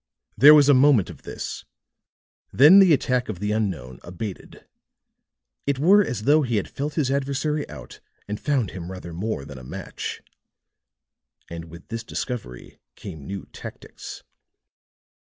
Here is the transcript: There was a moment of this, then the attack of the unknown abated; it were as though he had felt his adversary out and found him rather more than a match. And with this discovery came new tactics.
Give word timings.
There 0.35 0.55
was 0.55 0.67
a 0.67 0.73
moment 0.73 1.11
of 1.11 1.21
this, 1.21 1.63
then 2.51 2.79
the 2.79 2.91
attack 2.91 3.29
of 3.29 3.37
the 3.39 3.51
unknown 3.51 3.99
abated; 4.01 4.67
it 5.67 5.77
were 5.77 6.03
as 6.03 6.23
though 6.23 6.41
he 6.41 6.55
had 6.55 6.67
felt 6.67 6.95
his 6.95 7.11
adversary 7.11 7.69
out 7.69 7.99
and 8.27 8.39
found 8.39 8.71
him 8.71 8.89
rather 8.91 9.13
more 9.13 9.45
than 9.45 9.59
a 9.59 9.63
match. 9.63 10.23
And 11.51 11.65
with 11.65 11.89
this 11.89 12.03
discovery 12.03 12.79
came 12.95 13.27
new 13.27 13.45
tactics. 13.53 14.23